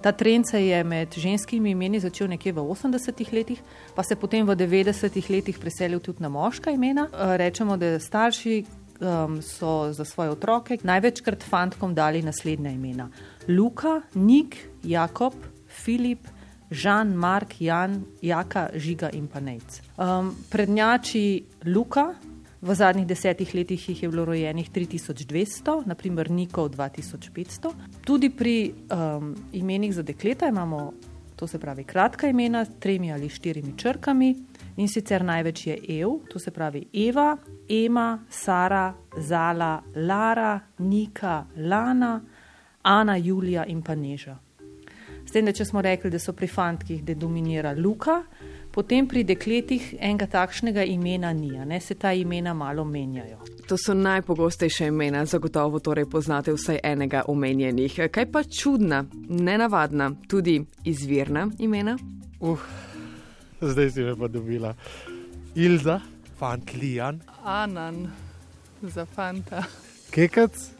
Ta 0.00 0.12
trend 0.12 0.46
se 0.50 0.66
je 0.66 0.84
med 0.84 1.14
ženskimi 1.14 1.70
imeni 1.70 2.00
začel 2.00 2.28
nekje 2.28 2.52
v 2.52 2.62
80-ih 2.62 3.32
letih, 3.32 3.62
pa 3.94 4.02
se 4.02 4.16
potem 4.16 4.46
v 4.46 4.54
90-ih 4.56 5.30
letih 5.30 5.58
preselil 5.58 6.00
tudi 6.00 6.22
na 6.22 6.28
moška 6.28 6.70
imena. 6.70 7.08
Uh, 7.10 7.34
rečemo, 7.36 7.76
da 7.76 7.98
starši 7.98 8.64
um, 9.00 9.42
so 9.42 9.92
za 9.92 10.04
svoje 10.04 10.30
otroke 10.30 10.78
največkrat 10.82 11.42
fantkom 11.42 11.94
dali 11.94 12.22
naslednja 12.22 12.70
imena: 12.70 13.10
Luka, 13.48 14.00
Nik, 14.14 14.56
Jakob, 14.82 15.34
Filip. 15.66 16.28
Žan, 16.70 17.14
Mark, 17.16 17.60
Jan, 17.60 18.04
Jaka, 18.20 18.68
Žiga 18.76 19.08
in 19.16 19.26
pa 19.26 19.40
Nec. 19.40 19.80
Um, 19.96 20.34
prednjači 20.50 21.44
Luka, 21.64 22.12
V 22.60 22.74
zadnjih 22.74 23.06
desetih 23.06 23.54
letih 23.54 23.88
jih 23.88 24.02
je 24.02 24.08
bilo 24.08 24.24
rojenih 24.24 24.70
3200, 24.70 25.82
naprimer 25.86 26.30
Nikov 26.30 26.68
2500. 26.68 27.70
Tudi 28.04 28.30
pri 28.30 28.74
um, 28.90 29.34
imenih 29.52 29.94
za 29.94 30.02
dekleta 30.02 30.48
imamo, 30.48 30.92
to 31.36 31.46
se 31.46 31.58
pravi, 31.58 31.84
kratka 31.84 32.28
imena 32.28 32.64
s 32.64 32.68
tremi 32.80 33.12
ali 33.12 33.28
štirimi 33.28 33.78
črkami 33.78 34.34
in 34.76 34.88
sicer 34.88 35.24
največ 35.24 35.66
je 35.66 35.78
Ev, 36.00 36.18
to 36.30 36.38
se 36.38 36.50
pravi 36.50 36.84
Eva, 36.92 37.36
Ema, 37.68 38.18
Sara, 38.30 38.94
Zala, 39.16 39.82
Lara, 39.94 40.60
Nika, 40.78 41.44
Lana, 41.56 42.20
Ana, 42.82 43.16
Julija 43.16 43.66
in 43.66 43.82
pa 43.82 43.94
Neža. 43.94 44.38
S 45.26 45.30
tem, 45.30 45.44
da 45.44 45.52
če 45.52 45.64
smo 45.64 45.82
rekli, 45.82 46.10
da 46.10 46.18
so 46.18 46.32
pri 46.32 46.46
fantkih, 46.48 47.02
da 47.04 47.14
dominira 47.14 47.74
Luka, 47.76 48.22
Potem 48.72 49.08
pri 49.08 49.24
dekletih 49.24 49.94
enega 49.98 50.26
takšnega 50.26 50.84
imena 50.84 51.32
ni, 51.32 51.50
ne 51.50 51.80
se 51.80 51.94
ta 51.94 52.12
imena 52.12 52.54
malo 52.54 52.84
menjajo. 52.84 53.38
To 53.68 53.76
so 53.76 53.94
najpogostejše 53.94 54.86
imena, 54.86 55.24
zagotovo 55.24 55.80
torej 55.80 56.06
poznate 56.10 56.52
vsaj 56.52 56.80
enega 56.84 57.22
omenjenih. 57.28 57.98
Kaj 58.12 58.30
pa 58.32 58.42
čudna, 58.44 59.04
nenavadna, 59.28 60.12
tudi 60.28 60.60
izvirna 60.84 61.48
imena? 61.58 61.98
Uh, 62.40 62.60
zdaj 63.60 63.90
si 63.90 64.02
me 64.02 64.16
pa 64.16 64.28
dobila. 64.28 64.74
Ilza, 65.54 66.00
fant 66.38 66.74
Lijan. 66.74 67.20
Anan, 67.44 68.06
za 68.82 69.06
fanta. 69.06 69.64
Kekac, 70.10 70.77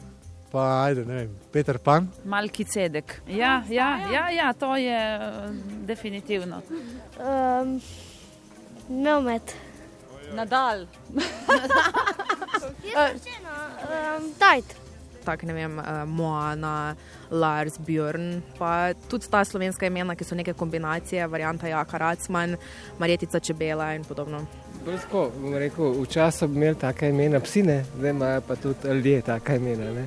pa 0.53 0.85
ajde, 0.85 1.05
ne 1.05 1.15
vem, 1.15 1.31
Peter 1.53 1.79
Pan. 1.79 2.09
Malki 2.25 2.65
cedek. 2.65 3.21
Ja, 3.27 3.63
ja, 3.69 3.99
ja, 4.13 4.31
ja, 4.31 4.53
to 4.53 4.77
je 4.77 5.19
uh, 5.19 5.55
definitivno. 5.87 6.63
Um, 7.21 7.81
Nomet. 8.89 9.57
Nadal. 10.35 10.87
Tajt. 14.39 14.65
Tak, 15.25 15.43
ne 15.43 15.53
vem, 15.53 15.79
uh, 15.79 15.85
Moana, 16.09 16.95
Lars, 17.31 17.79
Björn, 17.85 18.41
pa 18.59 18.95
tudi 19.09 19.29
ta 19.29 19.45
slovenska 19.45 19.87
imena, 19.87 20.15
ki 20.17 20.25
so 20.25 20.35
neke 20.37 20.53
kombinacije, 20.57 21.27
varianta 21.29 21.69
Jaka 21.69 21.99
Racman, 21.99 22.57
Marjetica 22.99 23.41
Čebela 23.41 23.93
in 23.95 24.05
podobno. 24.09 24.47
Brsko, 24.85 25.31
bom 25.37 25.55
rekel, 25.61 25.93
včasih 26.03 26.49
bi 26.49 26.57
imeli 26.57 26.77
take 26.81 27.09
imena 27.13 27.41
psine, 27.45 27.85
zdaj 27.99 28.11
imajo 28.11 28.41
pa 28.41 28.57
tudi 28.57 28.89
ljudje 28.89 29.23
take 29.23 29.57
imena. 29.57 29.93
Ne? 29.93 30.07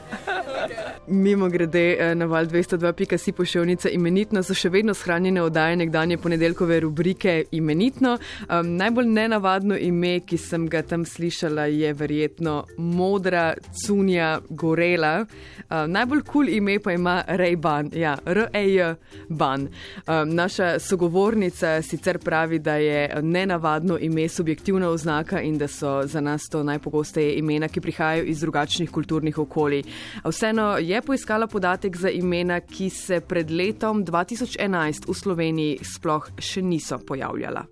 Mimo 1.07 1.49
grede 1.49 1.97
eh, 1.99 2.15
na 2.15 2.25
val 2.25 2.45
202.si 2.45 3.31
pošiljnica 3.31 3.89
imenitno 3.89 4.43
so 4.43 4.53
še 4.53 4.69
vedno 4.69 4.93
shranjene 4.93 5.41
oddaje 5.41 5.75
nekdanje 5.75 6.17
ponedeljkove 6.21 6.79
rubrike 6.79 7.45
imenitno. 7.51 8.17
Um, 8.49 8.75
najbolj 8.77 9.07
nenavadno 9.09 9.77
ime, 9.77 10.19
ki 10.19 10.37
sem 10.37 10.67
ga 10.69 10.83
tam 10.85 11.05
slišala, 11.05 11.65
je 11.65 11.93
verjetno 11.93 12.65
Modra 12.77 13.55
Cunja 13.81 14.39
Gorela. 14.49 15.25
Um, 15.71 15.89
najbolj 15.91 16.21
kul 16.21 16.31
cool 16.33 16.53
ime 16.53 16.77
pa 16.79 16.93
ima 16.93 17.23
Ray 17.27 17.57
Ban, 17.57 17.89
ja, 17.97 18.13
R-A-J 18.25 18.93
Ban. 19.29 19.67
Um, 20.05 20.35
naša 20.35 20.79
sogovornica 20.79 21.81
sicer 21.81 22.19
pravi, 22.19 22.59
da 22.59 22.75
je 22.75 23.21
nenavadno 23.21 23.97
ime 23.97 24.27
subjektivna 24.29 24.89
oznaka 24.89 25.41
in 25.41 25.57
da 25.57 25.67
so 25.67 26.03
za 26.05 26.21
nas 26.21 26.45
to 26.49 26.63
najpogosteje 26.63 27.35
imena, 27.41 27.67
ki 27.67 27.81
prihajajo 27.81 28.23
iz 28.23 28.39
drugačnih 28.39 28.91
kulturnih 28.91 29.37
okolij. 29.37 29.83
Vseeno 30.29 30.77
je 30.77 30.90
poiskala 30.99 31.47
podatek 31.47 31.95
za 31.95 32.09
imena, 32.11 32.59
ki 32.59 32.89
se 32.91 33.21
pred 33.23 33.51
letom 33.51 34.03
2011 34.03 35.07
v 35.07 35.15
Sloveniji 35.15 35.77
sploh 35.87 36.27
še 36.35 36.59
niso 36.61 36.99
pojavljala. 36.99 37.63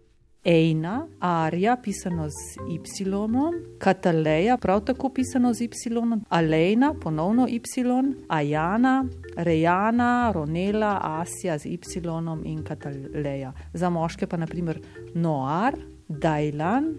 Ejna, 0.44 1.08
Arja, 1.20 1.76
pisano 1.84 2.30
z 2.32 2.56
Y, 2.70 2.80
Kataleja, 3.78 4.56
prav 4.58 4.86
tako 4.88 5.10
pisano 5.10 5.54
z 5.54 5.62
Y, 5.68 6.24
Alejna, 6.30 6.94
ponovno 6.94 7.48
Y, 7.48 7.60
Ajana, 8.28 9.06
Rejana, 9.36 10.32
Ronela, 10.32 11.00
Asja 11.04 11.58
z 11.58 11.66
Y 11.66 12.00
in 12.46 12.64
Kataleja. 12.64 13.54
Za 13.74 13.90
moške 13.90 14.28
pa 14.28 14.38
naprimer 14.38 14.80
Noar, 15.14 15.76
Dajlan, 16.08 16.96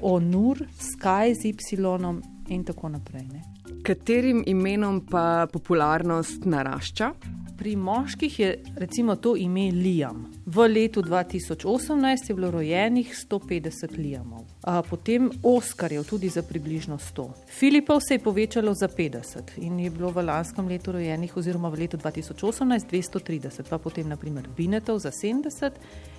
Onur, 0.00 0.58
Sky 0.74 1.34
z 1.34 1.44
Y 1.44 2.22
in 2.48 2.64
tako 2.64 2.88
naprej. 2.88 3.28
Ne? 3.32 3.59
Katerim 3.82 4.42
imenom 4.46 5.06
pa 5.10 5.46
popularnost 5.52 6.44
narašča? 6.44 7.12
Pri 7.58 7.76
moških 7.76 8.40
je 8.40 8.62
recimo 8.76 9.16
to 9.16 9.36
ime 9.36 9.70
Liam. 9.70 10.30
V 10.46 10.68
letu 10.68 11.02
2018 11.02 12.28
je 12.28 12.34
bilo 12.34 12.50
rojenih 12.50 13.14
150 13.30 13.98
Liamov, 13.98 14.44
a 14.62 14.82
potem 14.82 15.30
Oskarjev 15.42 16.04
tudi 16.04 16.28
za 16.28 16.42
približno 16.42 16.98
100. 16.98 17.28
Filipov 17.58 18.00
se 18.00 18.14
je 18.14 18.18
povečalo 18.18 18.74
za 18.74 18.88
50 18.88 19.38
in 19.56 19.80
je 19.80 19.90
bilo 19.90 20.10
v 20.10 20.24
lanskem 20.24 20.68
letu 20.68 20.92
rojenih, 20.92 21.36
oziroma 21.36 21.68
v 21.68 21.80
letu 21.80 21.96
2018 21.96 22.88
230, 22.90 23.68
pa 23.68 23.78
potem 23.78 24.08
naprimer 24.08 24.48
Binetov 24.56 24.98
za 24.98 25.10
70 25.10 25.70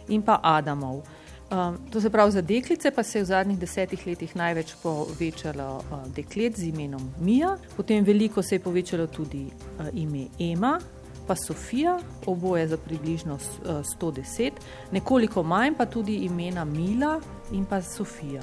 in 0.07 0.21
pa 0.21 0.39
Adamov. 0.43 1.03
Um, 1.51 1.77
to 1.91 2.01
se 2.01 2.09
pravi, 2.09 2.31
za 2.31 2.41
deklice 2.41 2.91
pa 2.91 3.03
se 3.03 3.19
je 3.19 3.23
v 3.23 3.25
zadnjih 3.25 3.59
desetih 3.59 4.07
letih 4.07 4.35
največ 4.35 4.75
povečalo 4.83 5.83
uh, 5.91 6.07
deklet 6.15 6.55
z 6.55 6.69
imenom 6.71 7.11
Mija, 7.19 7.57
potem 7.75 8.03
veliko 8.03 8.43
se 8.43 8.55
je 8.55 8.59
povečalo 8.59 9.07
tudi 9.07 9.45
uh, 9.51 9.87
ime 9.93 10.27
Ema, 10.39 10.79
pa 11.27 11.35
Sofija, 11.35 11.99
oboje 12.25 12.67
za 12.67 12.77
približno 12.77 13.35
uh, 13.35 13.83
110, 13.99 14.51
nekoliko 14.91 15.43
manj 15.43 15.75
pa 15.77 15.85
tudi 15.85 16.15
imena 16.15 16.65
Mila 16.65 17.19
in 17.51 17.65
pa 17.65 17.81
Sofija. 17.81 18.41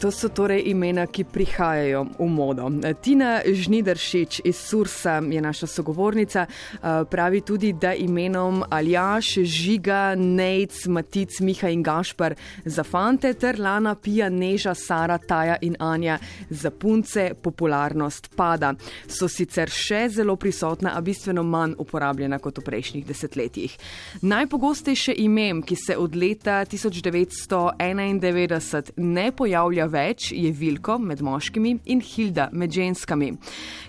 To 0.00 0.08
so 0.08 0.32
torej 0.32 0.64
imena, 0.72 1.04
ki 1.04 1.28
prihajajo 1.28 2.16
v 2.16 2.26
modo. 2.32 2.72
Tina 3.04 3.44
Žnidršič 3.44 4.40
iz 4.48 4.56
Sursa 4.56 5.20
je 5.20 5.40
naša 5.40 5.66
sogovornica. 5.66 6.46
Eh, 6.48 7.04
pravi 7.10 7.40
tudi, 7.40 7.72
da 7.72 7.94
imenom 7.94 8.64
Aljaš, 8.70 9.34
Žiga, 9.44 10.14
Nejc, 10.16 10.86
Matic, 10.86 11.40
Miha 11.40 11.68
in 11.68 11.82
Gašpar 11.82 12.34
za 12.64 12.84
fante 12.84 13.34
ter 13.34 13.60
Lana, 13.60 13.94
Pija, 13.94 14.30
Neža, 14.30 14.74
Sara, 14.74 15.18
Taja 15.18 15.56
in 15.60 15.76
Anja 15.78 16.18
za 16.50 16.70
punce 16.70 17.34
popularnost 17.42 18.30
pada. 18.36 18.74
So 19.06 19.28
sicer 19.28 19.68
še 19.68 20.08
zelo 20.08 20.36
prisotna, 20.36 20.90
a 20.96 21.00
bistveno 21.00 21.42
manj 21.42 21.74
uporabljena 21.78 22.38
kot 22.38 22.58
v 22.58 22.62
prejšnjih 22.64 23.06
desetletjih. 23.06 23.78
Najpogostejše 24.22 25.14
ime, 25.16 25.62
ki 25.66 25.76
se 25.76 25.96
od 25.96 26.16
leta 26.16 26.64
1991 26.64 28.90
ne 28.96 29.32
pojavlja 29.32 29.89
več 29.90 30.30
je 30.32 30.52
Vilko 30.52 30.98
med 30.98 31.22
moškimi 31.22 31.76
in 31.92 32.00
Hilda 32.00 32.48
med 32.52 32.72
ženskami. 32.72 33.32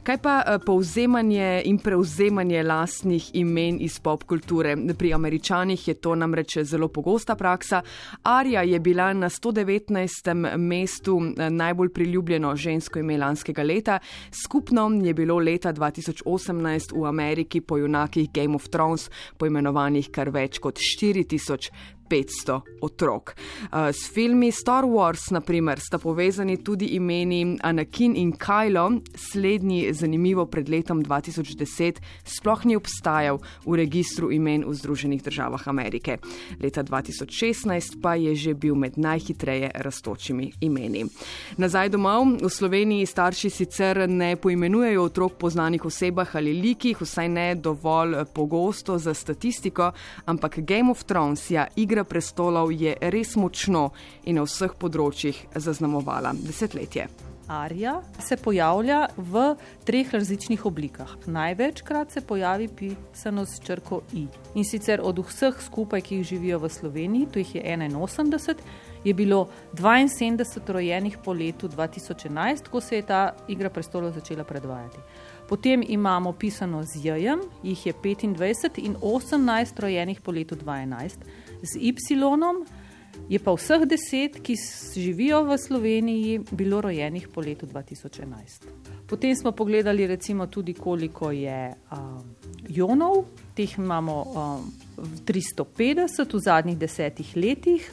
Kaj 0.03 0.18
pa 0.21 0.36
eh, 0.42 0.57
povzemanje 0.65 1.62
in 1.69 1.77
prevzemanje 1.80 2.63
lastnih 2.63 3.30
imen 3.39 3.80
iz 3.81 4.00
popkulture? 4.00 4.75
Pri 4.98 5.13
američanih 5.13 5.88
je 5.88 5.94
to 5.94 6.15
namreč 6.15 6.57
zelo 6.63 6.88
pogosta 6.88 7.36
praksa. 7.36 7.81
Arja 8.24 8.63
je 8.63 8.80
bila 8.80 9.13
na 9.13 9.30
119. 9.30 10.57
mestu 10.57 11.19
eh, 11.38 11.50
najbolj 11.50 11.94
priljubljeno 11.94 12.56
žensko 12.56 13.00
ime 13.00 13.18
lanskega 13.18 13.63
leta, 13.63 14.00
skupno 14.44 14.89
je 15.04 15.13
bilo 15.13 15.38
leta 15.39 15.74
2018 15.74 16.94
v 16.95 17.06
Ameriki 17.06 17.62
po 17.62 17.77
junakih 17.77 18.30
Game 18.33 18.56
of 18.56 18.68
Thrones 18.69 19.09
poimenovanih 19.38 20.12
kar 20.12 20.30
več 20.30 20.59
kot 20.59 20.80
4000 20.80 22.00
500 22.12 22.60
otrok. 22.81 23.36
S 23.72 24.12
filmi 24.13 24.52
Star 24.52 24.84
Wars, 24.84 25.31
naprimer, 25.31 25.80
sta 25.80 25.98
povezani 25.98 26.58
tudi 26.63 26.86
imeni 26.98 27.58
Anakin 27.63 28.16
in 28.19 28.34
Kylo, 28.36 29.00
slednji, 29.16 29.94
zanimivo, 29.94 30.46
pred 30.46 30.69
letom 30.69 31.04
2010 31.04 32.02
sploh 32.25 32.66
ni 32.66 32.75
obstajal 32.75 33.40
v 33.66 33.78
registru 33.80 34.31
imen 34.31 34.66
v 34.68 34.75
Združenih 34.75 35.24
državah 35.24 35.68
Amerike. 35.68 36.18
Leta 36.60 36.84
2016 36.84 38.02
pa 38.02 38.16
je 38.19 38.36
že 38.36 38.54
bil 38.54 38.75
med 38.75 38.98
najhitreje 38.98 39.72
raztočimi 39.75 40.52
imeni. 40.62 41.06
Nazaj 41.57 41.90
domov, 41.90 42.42
v 42.42 42.50
Sloveniji 42.50 43.06
starši 43.06 43.50
sicer 43.50 44.10
ne 44.10 44.36
poimenujejo 44.36 45.04
otrok 45.04 45.38
po 45.40 45.50
znanih 45.50 45.86
osebah 45.86 46.36
ali 46.36 46.54
likih, 46.54 47.02
vsaj 47.02 47.30
ne 47.30 47.56
dovolj 47.56 48.25
pogosto 48.34 48.98
za 48.98 49.14
statistiko, 49.14 49.92
ampak 50.25 50.60
Game 50.60 50.92
of 50.92 51.04
Thrones 51.04 51.52
ja, 51.52 51.68
igra 51.75 52.00
Igra 52.01 52.09
prestolov 52.09 52.71
je 52.74 52.95
res 53.13 53.36
močno 53.38 53.92
in 54.25 54.39
na 54.39 54.42
vseh 54.42 54.71
področjih 54.74 55.38
zaznamovala 55.53 56.31
desetletje. 56.33 57.06
Arja 57.45 58.00
se 58.18 58.39
pojavlja 58.42 59.01
v 59.18 59.44
treh 59.86 60.09
različnih 60.09 60.65
oblikah. 60.65 61.13
Največkrat 61.30 62.15
se 62.15 62.24
pojavi 62.25 62.71
pisano 62.74 63.45
s 63.45 63.62
črko 63.62 64.01
I. 64.18 64.25
In 64.57 64.65
sicer 64.65 65.03
od 65.06 65.21
vseh 65.21 65.62
skupaj, 65.62 66.01
ki 66.01 66.21
jih 66.21 66.30
živijo 66.31 66.63
v 66.63 66.71
Sloveniji, 66.74 67.30
to 67.30 67.44
jih 67.44 67.56
je 67.59 67.77
81, 67.77 68.65
je 69.03 69.13
bilo 69.13 69.48
72 69.74 70.45
rojenih 70.68 71.18
po 71.24 71.33
letu 71.33 71.68
2011, 71.68 72.69
ko 72.71 72.81
se 72.81 72.95
je 72.95 73.01
ta 73.01 73.36
Igra 73.48 73.69
prestolov 73.69 74.13
začela 74.13 74.44
predvajati. 74.44 74.98
Potem 75.50 75.83
imamo 75.88 76.31
pisano 76.33 76.83
z 76.83 77.03
J, 77.03 77.38
jih 77.63 77.86
je 77.86 77.94
25 77.94 78.80
in 78.86 78.95
18 79.01 79.80
rojenih 79.80 80.21
po 80.21 80.31
letu 80.31 80.56
2011 80.56 81.18
z 81.62 81.77
Y, 81.77 81.95
je 83.30 83.39
pa 83.39 83.53
vseh 83.56 83.86
deset, 83.86 84.39
ki 84.44 84.56
živijo 84.95 85.44
v 85.44 85.57
Sloveniji, 85.57 86.39
bilo 86.51 86.81
rojenih 86.81 87.27
po 87.27 87.42
letu 87.42 87.65
2011. 87.65 88.68
Potem 89.07 89.36
smo 89.36 89.51
pogledali, 89.51 90.18
tudi 90.50 90.74
koliko 90.74 91.31
je 91.31 91.74
um, 91.92 92.24
jonov, 92.69 93.25
teh 93.56 93.77
imamo 93.77 94.24
um, 94.24 94.71
350 95.25 96.33
v 96.33 96.39
zadnjih 96.39 96.77
desetih 96.77 97.36
letih. 97.36 97.92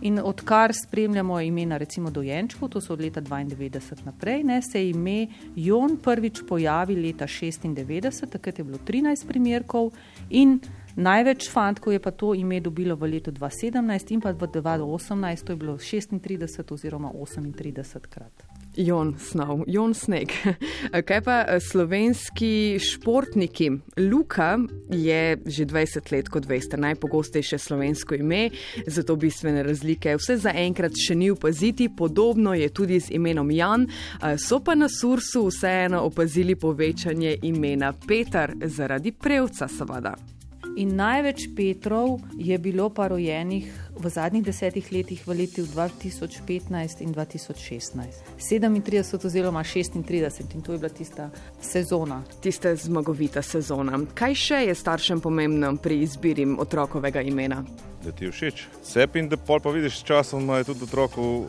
In 0.00 0.18
odkar 0.18 0.74
spremljamo 0.74 1.40
imena, 1.40 1.76
recimo 1.76 2.10
dojenčkov, 2.10 2.68
to 2.68 2.80
so 2.80 2.92
od 2.92 3.00
leta 3.00 3.20
92 3.20 4.04
naprej, 4.04 4.42
ne, 4.44 4.60
se 4.62 4.82
je 4.82 4.90
ime 4.90 5.26
Jon 5.56 5.96
prvič 5.96 6.42
pojavi 6.48 6.96
leta 6.96 7.26
96, 7.26 8.28
takrat 8.30 8.58
je 8.58 8.64
bilo 8.64 8.78
13 8.78 9.26
primerkov 9.26 9.92
in 10.30 10.60
Največ 10.96 11.50
fantkov 11.52 11.92
je 11.92 12.00
pa 12.00 12.10
to 12.10 12.32
ime 12.34 12.56
dobilo 12.60 12.96
v 12.96 13.04
letu 13.04 13.28
2017 13.28 14.16
in 14.16 14.20
pa 14.20 14.32
v 14.32 14.48
2018, 14.48 15.44
to 15.44 15.52
je 15.52 15.56
bilo 15.56 15.76
36 15.76 16.72
oziroma 16.72 17.12
38 17.12 18.00
krat. 18.08 18.55
Jon 18.76 19.14
Snov, 19.18 19.64
Jon 19.66 19.94
Sneg. 19.94 20.32
Kaj 21.08 21.20
pa 21.24 21.40
eh, 21.48 21.60
slovenski 21.60 22.78
športniki? 22.80 23.70
Luka 24.10 24.58
je 24.90 25.36
že 25.46 25.66
20 25.66 26.12
let, 26.12 26.28
kot 26.28 26.46
veste, 26.48 26.76
najpogostejše 26.76 27.58
slovensko 27.58 28.14
ime, 28.14 28.50
zato 28.86 29.16
bistvene 29.16 29.62
razlike 29.62 30.16
vse 30.16 30.36
zaenkrat 30.44 30.96
še 31.06 31.14
ni 31.14 31.30
opaziti, 31.30 31.88
podobno 31.88 32.54
je 32.54 32.68
tudi 32.68 33.00
z 33.00 33.16
imenom 33.16 33.50
Jan. 33.50 33.88
Eh, 33.88 34.36
so 34.38 34.60
pa 34.60 34.74
na 34.74 34.88
Sursu 34.88 35.46
vseeno 35.48 36.04
opazili 36.06 36.56
povečanje 36.56 37.38
imena 37.42 37.92
Petar 38.06 38.54
zaradi 38.60 39.12
prevca, 39.12 39.68
seveda. 39.68 40.35
In 40.76 40.92
največ 40.92 41.48
Petrov 41.56 42.20
je 42.36 42.52
bilo 42.60 42.90
pa 42.92 43.08
rojenih 43.08 43.64
v 43.96 44.10
zadnjih 44.12 44.44
desetih 44.44 44.84
letih, 44.92 45.22
v 45.24 45.32
letih 45.32 45.64
2015 45.64 47.00
in 47.00 47.14
2016. 47.16 48.36
37 48.36 49.26
oziroma 49.26 49.64
36 49.64 50.52
in 50.54 50.60
to 50.60 50.72
je 50.72 50.78
bila 50.78 50.92
tista 50.92 51.30
sezona. 51.60 52.20
Tista 52.44 52.76
zmagovita 52.76 53.40
sezona. 53.42 53.96
Kaj 54.14 54.34
še 54.36 54.58
je 54.68 54.74
staršem 54.76 55.20
pomembno 55.24 55.72
pri 55.80 56.02
izbiri 56.04 56.44
otrokovega 56.44 57.24
imena? 57.24 57.64
Da 58.04 58.12
ti 58.12 58.28
je 58.28 58.36
všeč. 58.36 58.66
Sep 58.84 59.16
in 59.16 59.32
da 59.32 59.40
pol 59.40 59.64
pa 59.64 59.72
vidiš, 59.72 60.02
časom 60.04 60.44
je 60.60 60.68
tudi 60.68 60.84
otroku, 60.84 61.46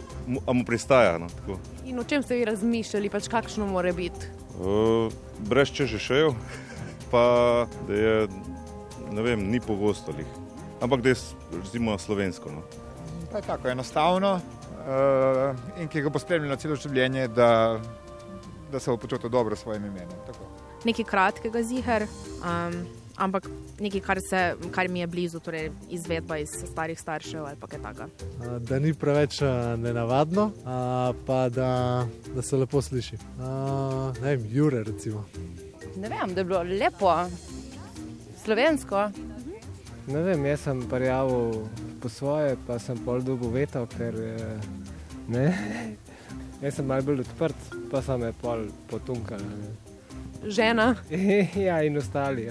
a 0.47 0.55
mu 0.55 0.63
pristaja. 0.63 1.17
No, 1.19 1.27
in 1.83 1.99
o 1.99 2.07
čem 2.07 2.23
ste 2.23 2.39
vi 2.39 2.47
razmišljali, 2.47 3.11
pač 3.11 3.27
kakšno 3.27 3.67
more 3.67 3.91
biti? 3.91 4.31
Uh, 4.55 5.11
brez 5.51 5.67
če 5.67 5.83
že 5.85 5.99
šejo, 5.99 6.31
pa 7.11 7.67
da 7.91 7.93
je 7.93 8.15
ne 9.11 9.21
vem, 9.21 9.47
ni 9.51 9.59
pogosto 9.59 10.13
jih. 10.17 10.27
Ampak 10.81 11.01
da 11.01 11.09
je 11.09 11.15
recimo 11.63 11.97
slovensko. 11.97 12.51
No. 12.51 12.61
Pa 13.31 13.37
je 13.37 13.47
tako 13.47 13.67
enostavno 13.67 14.39
uh, 14.87 15.81
in 15.81 15.87
ki 15.87 16.01
ga 16.01 16.09
bo 16.09 16.19
spremljalo 16.19 16.55
celo 16.55 16.75
življenje, 16.75 17.27
da, 17.27 17.79
da 18.71 18.79
se 18.79 18.91
bo 18.91 18.97
počutil 18.97 19.29
dobro 19.29 19.55
s 19.55 19.65
svojim 19.65 19.85
imenom. 19.85 20.23
Tako. 20.27 20.47
Nekaj 20.85 21.05
kratkega 21.05 21.63
zihar. 21.63 22.07
Um, 22.43 22.85
Ampak 23.17 23.47
nekaj, 23.81 24.01
kar, 24.05 24.19
se, 24.21 24.39
kar 24.71 24.89
mi 24.93 24.99
je 24.99 25.07
blizu, 25.07 25.39
torej 25.41 25.71
izvedba 25.89 26.37
iz 26.37 26.51
starih 26.53 26.99
staršev 26.99 27.45
ali 27.45 27.57
kaj 27.57 27.79
takega. 27.81 28.07
Da 28.59 28.77
ni 28.79 28.93
preveč 28.93 29.39
nenavadno, 29.77 30.51
pa 31.25 31.49
da, 31.49 31.71
da 32.35 32.41
se 32.41 32.57
lepo 32.57 32.81
sliši. 32.81 33.17
Ne 34.21 34.35
vem, 34.35 34.45
Jure, 34.53 34.83
recimo. 34.83 35.25
Ne 35.95 36.09
vem, 36.09 36.33
da 36.33 36.41
je 36.41 36.45
bilo 36.45 36.61
lepo, 36.61 37.15
slovensko. 38.47 39.09
Ne 40.07 40.21
vem, 40.23 40.45
jaz 40.47 40.63
sem 40.63 40.81
prijavil 40.87 41.67
po 42.01 42.09
svoje, 42.09 42.55
pa 42.67 42.79
sem 42.79 42.99
pol 43.03 43.19
dugo 43.21 43.51
vetal, 43.51 43.87
ker 43.91 44.15
ne. 45.27 45.49
Jaz 46.61 46.79
sem 46.79 46.87
najbolj 46.89 47.19
odprt, 47.21 47.67
pa 47.91 47.99
sem 48.01 48.23
je 48.25 48.31
pol 48.41 48.63
potunkal. 48.89 49.43
Žena. 50.41 50.87
ja, 51.67 51.81
in 51.85 51.99
ostali. 51.99 52.47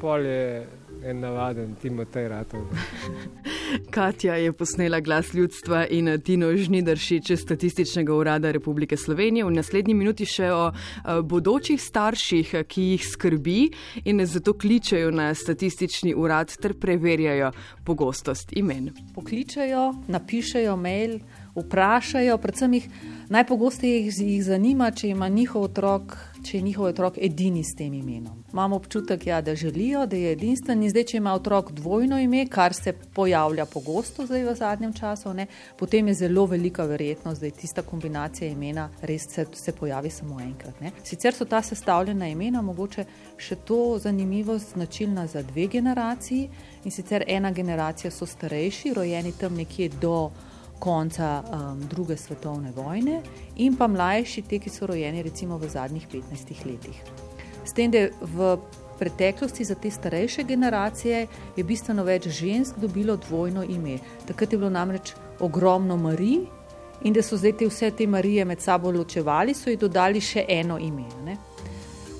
Pol 0.00 0.26
je 0.26 0.66
en 1.04 1.20
navaden 1.22 1.76
Timotej 1.82 2.28
Ratov. 2.32 2.64
Katja 3.90 4.34
je 4.34 4.52
posnela 4.52 5.00
glas 5.00 5.34
ljudstva 5.34 5.86
in 5.90 6.20
Tino 6.24 6.56
Žnidršič 6.56 7.30
iz 7.30 7.40
Statističnega 7.40 8.14
urada 8.14 8.50
Republike 8.50 8.96
Slovenije. 8.96 9.44
V 9.44 9.50
naslednji 9.50 9.94
minuti 9.94 10.26
še 10.26 10.50
o 10.52 10.70
bodočih 11.22 11.82
starših, 11.82 12.54
ki 12.68 12.82
jih 12.82 13.06
skrbi 13.06 13.58
in 14.04 14.26
zato 14.26 14.52
kličejo 14.52 15.10
na 15.10 15.34
statistični 15.34 16.14
urad 16.14 16.54
ter 16.56 16.74
preverjajo 16.78 17.50
pogostost 17.84 18.52
imen. 18.56 18.92
Pokličajo, 19.14 19.92
napišajo 20.08 20.76
mail, 20.76 21.18
vprašajo, 21.54 22.38
predvsem 22.38 22.74
jih 22.74 22.88
najpogosteje 23.28 24.04
jih 24.06 24.44
zanima, 24.44 24.90
če 24.90 25.08
ima 25.08 25.28
njihov 25.28 25.70
otrok 25.70 26.16
če 26.44 26.56
je 26.58 26.62
njihov 26.62 26.86
otrok 26.86 27.18
edini 27.18 27.64
s 27.64 27.74
tem 27.76 27.94
imenom. 27.94 28.44
Imamo 28.52 28.76
občutek, 28.76 29.26
ja, 29.26 29.40
da 29.40 29.54
želijo, 29.54 30.06
da 30.06 30.16
je 30.16 30.32
edinstven 30.32 30.82
in 30.82 30.90
zdaj, 30.90 31.04
če 31.10 31.16
ima 31.16 31.32
otrok 31.34 31.72
dvojno 31.72 32.18
ime, 32.20 32.46
kar 32.46 32.74
se 32.74 32.92
pojavlja 32.92 33.66
pogosto 33.66 34.26
zdaj 34.26 34.44
v 34.44 34.54
zadnjem 34.54 34.92
času, 34.92 35.34
ne, 35.34 35.46
potem 35.78 36.08
je 36.08 36.14
zelo 36.14 36.46
velika 36.46 36.84
verjetnost, 36.84 37.40
da 37.40 37.46
je 37.46 37.56
tista 37.58 37.82
kombinacija 37.82 38.50
imena 38.50 38.88
res 39.02 39.26
se, 39.30 39.46
se 39.52 39.72
pojavi 39.72 40.10
samo 40.10 40.40
enkrat. 40.40 40.80
Ne. 40.80 40.92
Sicer 41.04 41.34
so 41.34 41.44
ta 41.44 41.62
sestavljena 41.62 42.28
imena 42.28 42.62
mogoče 42.62 43.04
še 43.38 43.56
to 43.64 43.98
zanimivost 43.98 44.74
značilna 44.74 45.26
za 45.26 45.42
dve 45.42 45.66
generaciji 45.66 46.48
in 46.84 46.90
sicer 46.90 47.24
ena 47.26 47.50
generacija 47.50 48.10
so 48.10 48.26
starejši, 48.26 48.94
rojeni 48.94 49.32
tam 49.32 49.56
nekje 49.56 49.88
do 50.00 50.30
konca 50.84 51.42
um, 51.42 51.80
druge 51.88 52.16
svetovne 52.16 52.72
vojne, 52.76 53.22
in 53.56 53.76
pa 53.76 53.88
mlajši, 53.88 54.44
te, 54.48 54.60
ki 54.60 54.70
so 54.70 54.86
rojeni 54.90 55.22
recimo 55.24 55.58
v 55.58 55.70
zadnjih 55.72 56.08
15 56.12 56.66
letih. 56.68 56.98
S 57.64 57.72
tem, 57.72 57.90
da 57.90 58.10
v 58.20 58.56
preteklosti 58.98 59.64
za 59.64 59.74
te 59.74 59.90
starejše 59.90 60.44
generacije 60.44 61.26
je 61.56 61.64
bistveno 61.64 62.04
več 62.04 62.28
žensk 62.28 62.76
dobilo 62.78 63.16
dvojno 63.16 63.64
ime. 63.64 63.98
Takrat 64.26 64.52
je 64.52 64.58
bilo 64.58 64.70
namreč 64.70 65.14
ogromno 65.40 65.96
Marij 65.96 66.44
in 67.02 67.12
da 67.12 67.22
so 67.22 67.36
zdaj 67.36 67.56
te 67.58 67.66
vse 67.68 67.90
te 67.90 68.06
Marije 68.06 68.44
med 68.44 68.60
sabo 68.60 68.90
ločevali, 68.90 69.54
so 69.54 69.70
ji 69.70 69.76
dodali 69.76 70.20
še 70.20 70.44
eno 70.48 70.78
ime. 70.78 71.08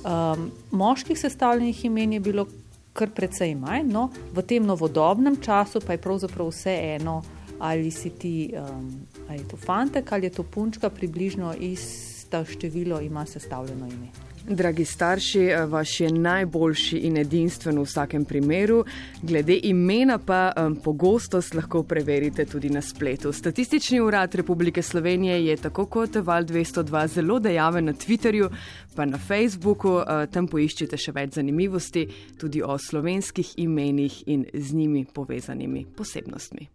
Um, 0.05 0.51
moških 0.71 1.19
sestavljenih 1.19 1.85
imen 1.85 2.13
je 2.13 2.21
bilo 2.21 2.47
kar 2.93 3.11
precej 3.11 3.55
manj, 3.59 3.89
no, 3.91 4.09
v 4.33 4.43
tem 4.43 4.67
novodobnem 4.67 5.41
času 5.43 5.81
pa 5.81 5.97
je 5.97 6.03
pravzaprav 6.03 6.51
vse 6.51 6.75
eno 6.99 7.23
ali 7.65 7.91
si 7.91 8.11
ti 8.11 8.53
um, 8.53 8.93
Ali 9.29 9.39
je 9.39 9.49
to 9.49 9.57
fantek 9.57 10.13
ali 10.13 10.27
je 10.27 10.31
to 10.31 10.43
punčka, 10.43 10.91
približno 10.91 11.55
isto 11.61 12.45
število 12.45 13.01
ima 13.01 13.27
sestavljeno 13.27 13.87
ime. 13.87 14.09
Dragi 14.49 14.85
starši, 14.85 15.41
eh, 15.41 15.67
vaš 15.67 16.01
je 16.01 16.13
najboljši 16.13 16.99
in 16.99 17.17
edinstven 17.17 17.79
v 17.79 17.83
vsakem 17.83 18.25
primeru. 18.25 18.85
Glede 19.23 19.57
imena 19.63 20.19
pa 20.19 20.53
um, 20.57 20.77
pogostost 20.77 21.55
lahko 21.55 21.83
preverite 21.83 22.45
tudi 22.45 22.71
na 22.71 22.83
spletu. 22.83 23.33
Statistični 23.33 24.01
urad 24.01 24.35
Republike 24.35 24.83
Slovenije 24.83 25.47
je 25.47 25.57
tako 25.57 25.87
kot 25.87 26.15
Val 26.15 26.45
202 26.45 27.07
zelo 27.07 27.39
dejaven 27.39 27.85
na 27.85 27.93
Twitterju, 27.93 28.51
pa 28.95 29.05
na 29.05 29.19
Facebooku. 29.19 29.89
Uh, 29.89 30.05
tam 30.31 30.47
poiščite 30.47 30.97
še 30.97 31.13
več 31.13 31.41
zanimivosti 31.41 32.07
tudi 32.37 32.63
o 32.63 32.79
slovenskih 32.79 33.55
imenih 33.57 34.23
in 34.27 34.45
z 34.55 34.73
njimi 34.73 35.07
povezanimi 35.15 35.87
posebnostmi. 35.97 36.69